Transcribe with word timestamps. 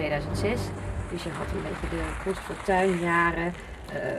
2006. 0.00 0.60
Dus 1.10 1.22
je 1.22 1.30
had 1.30 1.46
een 1.54 1.62
beetje 1.62 1.96
de 1.96 2.02
Kost 2.24 2.38
Fortuinjaren. 2.38 3.54
eh 3.92 4.18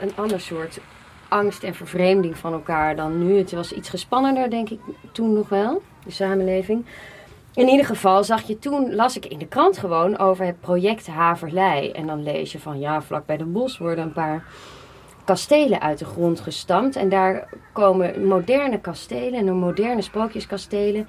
een 0.00 0.16
ander 0.16 0.40
soort 0.40 0.80
angst 1.28 1.62
en 1.62 1.74
vervreemding 1.74 2.36
van 2.36 2.52
elkaar 2.52 2.96
dan 2.96 3.26
nu. 3.26 3.38
Het 3.38 3.52
was 3.52 3.72
iets 3.72 3.88
gespannender, 3.88 4.50
denk 4.50 4.70
ik, 4.70 4.80
toen 5.12 5.32
nog 5.32 5.48
wel, 5.48 5.82
de 6.04 6.10
samenleving. 6.10 6.86
In 7.54 7.68
ieder 7.68 7.86
geval 7.86 8.24
zag 8.24 8.42
je 8.42 8.58
toen, 8.58 8.94
las 8.94 9.16
ik 9.16 9.26
in 9.26 9.38
de 9.38 9.46
krant 9.46 9.78
gewoon 9.78 10.18
over 10.18 10.44
het 10.44 10.60
project 10.60 11.06
Haverlei. 11.06 11.90
En 11.90 12.06
dan 12.06 12.22
lees 12.22 12.52
je 12.52 12.58
van, 12.58 12.78
ja, 12.78 13.02
vlak 13.02 13.26
bij 13.26 13.36
de 13.36 13.44
bos 13.44 13.78
worden 13.78 14.04
een 14.04 14.12
paar 14.12 14.44
kastelen 15.24 15.80
uit 15.80 15.98
de 15.98 16.04
grond 16.04 16.40
gestampt. 16.40 16.96
En 16.96 17.08
daar 17.08 17.48
komen 17.72 18.26
moderne 18.26 18.80
kastelen 18.80 19.34
en 19.34 19.56
moderne 19.56 20.02
sprookjeskastelen. 20.02 21.08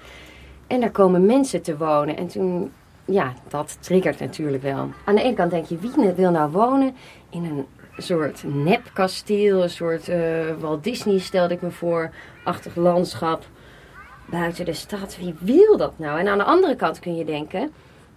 En 0.68 0.80
daar 0.80 0.92
komen 0.92 1.26
mensen 1.26 1.62
te 1.62 1.78
wonen. 1.78 2.18
En 2.18 2.28
toen, 2.28 2.72
ja, 3.06 3.34
dat 3.48 3.78
triggert 3.80 4.20
natuurlijk 4.20 4.64
wel. 4.64 4.90
Aan 5.06 5.16
de 5.16 5.22
ene 5.22 5.36
kant 5.36 5.52
denk 5.52 5.66
je, 5.66 5.78
wie 5.78 6.12
wil 6.16 6.32
nou 6.32 6.52
wonen 6.52 6.96
in 7.30 7.46
een 7.46 7.66
soort 7.98 8.44
nepkasteel, 8.44 9.64
een 9.64 9.70
soort 9.70 10.10
eh, 10.10 10.20
Walt 10.60 10.84
Disney 10.84 11.20
stelde 11.20 11.54
ik 11.54 11.62
me 11.62 11.72
voor, 11.72 12.10
achtig 12.44 12.76
landschap 12.76 13.46
buiten 14.26 14.66
de 14.66 14.74
stad. 14.74 15.18
Wie 15.18 15.36
wil 15.40 15.78
dat 15.78 16.00
nou? 16.00 16.20
En 16.20 16.28
aan 16.28 16.38
de 16.38 16.44
andere 16.44 16.76
kant 16.76 17.00
kun 17.00 17.16
je 17.16 17.26
denken, 17.26 17.72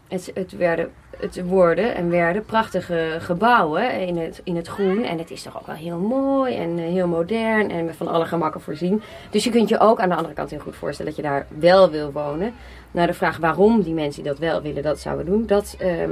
het, 0.09 0.30
het, 0.35 0.57
werden, 0.57 0.91
het 1.17 1.48
worden 1.48 1.95
en 1.95 2.11
werden 2.11 2.45
prachtige 2.45 3.17
gebouwen 3.19 4.07
in 4.07 4.17
het, 4.17 4.41
in 4.45 4.57
het 4.57 4.67
groen. 4.67 5.05
En 5.05 5.19
het 5.19 5.31
is 5.31 5.43
toch 5.43 5.57
ook 5.57 5.67
wel 5.67 5.77
heel 5.77 5.98
mooi 5.98 6.55
en 6.55 6.79
eh, 6.79 6.84
heel 6.84 7.07
modern 7.07 7.71
en 7.71 7.95
van 7.95 8.09
alle 8.09 8.27
gemakken 8.27 8.61
voorzien. 8.61 9.03
Dus 9.31 9.45
je 9.45 9.51
kunt 9.51 9.69
je 9.69 9.79
ook 9.79 10.01
aan 10.01 10.09
de 10.09 10.15
andere 10.15 10.34
kant 10.34 10.51
heel 10.51 10.59
goed 10.59 10.77
voorstellen 10.77 11.15
dat 11.15 11.25
je 11.25 11.29
daar 11.29 11.47
wel 11.59 11.91
wil 11.91 12.12
wonen. 12.12 12.55
Nou, 12.91 13.06
de 13.06 13.14
vraag 13.14 13.36
waarom 13.36 13.83
die 13.83 13.95
mensen 13.95 14.23
die 14.23 14.33
dat 14.33 14.41
wel 14.41 14.62
willen, 14.62 14.83
dat 14.83 14.98
zouden 14.98 15.27
doen, 15.27 15.47
dat 15.47 15.77
ehm, 15.79 16.11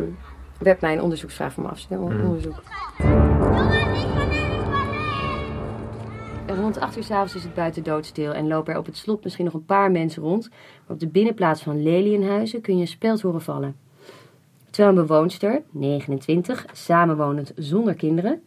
werd 0.59 0.81
mijn 0.81 1.03
onderzoeksvraag 1.03 1.53
van 1.53 1.63
mijn 1.63 1.75
afstudeeronderzoek. 1.75 2.63
Rond 6.47 6.81
8 6.81 6.97
uur 6.97 7.03
s'avonds 7.03 7.35
is 7.35 7.43
het 7.43 7.55
buiten 7.55 7.83
doodstil 7.83 8.33
en 8.33 8.49
lopen 8.49 8.73
er 8.73 8.79
op 8.79 8.87
het 8.87 8.97
slot 8.97 9.23
misschien 9.23 9.45
nog 9.45 9.55
een 9.55 9.65
paar 9.65 9.91
mensen 9.91 10.23
rond. 10.23 10.49
Maar 10.51 10.95
op 10.95 11.01
de 11.01 11.09
binnenplaats 11.09 11.63
van 11.63 11.83
Lelienhuizen 11.83 12.61
kun 12.61 12.75
je 12.75 12.81
een 12.81 12.89
speld 12.89 13.21
horen 13.21 13.43
vallen. 13.43 13.86
Een 14.79 14.95
bewoonster, 14.95 15.63
29, 15.71 16.67
samenwonend 16.73 17.53
zonder 17.57 17.95
kinderen. 17.95 18.43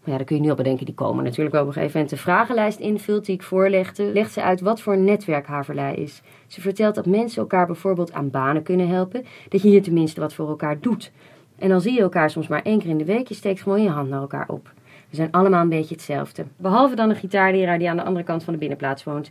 Maar 0.00 0.10
ja, 0.10 0.16
dan 0.16 0.24
kun 0.24 0.36
je 0.36 0.42
nu 0.42 0.48
al 0.48 0.56
bedenken, 0.56 0.86
die 0.86 0.94
komen 0.94 1.24
natuurlijk 1.24 1.52
wel 1.52 1.62
op 1.62 1.66
een 1.66 1.72
gegeven 1.72 1.94
moment 1.94 2.16
de 2.16 2.22
vragenlijst 2.22 2.78
invult 2.78 3.26
die 3.26 3.34
ik 3.34 3.42
voorlegde. 3.42 4.12
Legt 4.12 4.32
ze 4.32 4.42
uit 4.42 4.60
wat 4.60 4.80
voor 4.80 4.98
netwerk 4.98 5.46
Haverlei 5.46 5.94
is. 5.94 6.22
Ze 6.46 6.60
vertelt 6.60 6.94
dat 6.94 7.06
mensen 7.06 7.42
elkaar 7.42 7.66
bijvoorbeeld 7.66 8.12
aan 8.12 8.30
banen 8.30 8.62
kunnen 8.62 8.88
helpen. 8.88 9.24
Dat 9.48 9.62
je 9.62 9.68
hier 9.68 9.82
tenminste 9.82 10.20
wat 10.20 10.34
voor 10.34 10.48
elkaar 10.48 10.80
doet. 10.80 11.12
En 11.58 11.68
dan 11.68 11.80
zie 11.80 11.92
je 11.92 12.00
elkaar 12.00 12.30
soms 12.30 12.48
maar 12.48 12.62
één 12.62 12.78
keer 12.78 12.90
in 12.90 12.98
de 12.98 13.04
week. 13.04 13.28
Je 13.28 13.34
steekt 13.34 13.62
gewoon 13.62 13.82
je 13.82 13.88
hand 13.88 14.08
naar 14.08 14.20
elkaar 14.20 14.48
op. 14.48 14.72
We 15.10 15.16
zijn 15.16 15.30
allemaal 15.30 15.62
een 15.62 15.68
beetje 15.68 15.94
hetzelfde. 15.94 16.44
Behalve 16.56 16.94
dan 16.94 17.10
een 17.10 17.16
gitaarleraar 17.16 17.78
die 17.78 17.90
aan 17.90 17.96
de 17.96 18.04
andere 18.04 18.24
kant 18.24 18.44
van 18.44 18.52
de 18.52 18.58
binnenplaats 18.58 19.04
woont. 19.04 19.30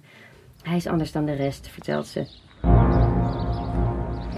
Hij 0.63 0.75
is 0.75 0.88
anders 0.88 1.11
dan 1.11 1.25
de 1.25 1.33
rest, 1.33 1.67
vertelt 1.67 2.08
ze. 2.08 2.49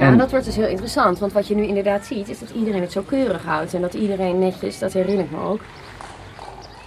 Ja, 0.04 0.12
en 0.12 0.18
dat 0.18 0.32
wordt 0.32 0.46
dus 0.46 0.56
heel 0.56 0.68
interessant. 0.68 1.20
Want 1.20 1.34
wat 1.34 1.48
je 1.48 1.56
nu 1.56 1.64
inderdaad 1.66 2.06
ziet, 2.06 2.30
is 2.30 2.40
dat 2.40 2.50
iedereen 2.50 2.82
het 2.82 2.92
zo 2.92 3.02
keurig 3.02 3.44
houdt. 3.44 3.74
En 3.74 3.82
dat 3.82 3.94
iedereen 3.94 4.40
netjes, 4.40 4.80
dat 4.80 4.94
herinner 4.94 5.26
ik 5.26 5.32
me 5.32 5.40
ook. 5.40 5.60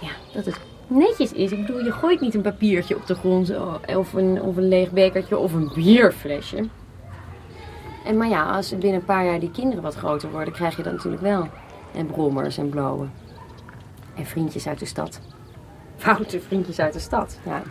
Ja, 0.01 0.09
dat 0.33 0.45
het 0.45 0.59
netjes 0.87 1.33
is. 1.33 1.51
Ik 1.51 1.65
bedoel, 1.65 1.83
je 1.83 1.91
gooit 1.91 2.19
niet 2.19 2.35
een 2.35 2.41
papiertje 2.41 2.95
op 2.95 3.05
de 3.05 3.15
grond. 3.15 3.53
Of 3.95 4.13
een, 4.13 4.41
of 4.41 4.57
een 4.57 4.67
leeg 4.67 4.91
bekertje 4.91 5.37
of 5.37 5.53
een 5.53 5.71
bierflesje. 5.73 6.67
En 8.05 8.17
maar 8.17 8.27
ja, 8.27 8.43
als 8.43 8.69
binnen 8.69 8.99
een 8.99 9.05
paar 9.05 9.25
jaar 9.25 9.39
die 9.39 9.51
kinderen 9.51 9.83
wat 9.83 9.95
groter 9.95 10.31
worden, 10.31 10.53
krijg 10.53 10.77
je 10.77 10.83
dat 10.83 10.93
natuurlijk 10.93 11.23
wel. 11.23 11.47
En 11.95 12.05
brommers 12.05 12.57
en 12.57 12.69
blowen. 12.69 13.11
En 14.15 14.25
vriendjes 14.25 14.67
uit 14.67 14.79
de 14.79 14.85
stad. 14.85 15.19
Foute 15.95 16.39
vriendjes 16.39 16.79
uit 16.79 16.93
de 16.93 16.99
stad, 16.99 17.39
ja. 17.45 17.61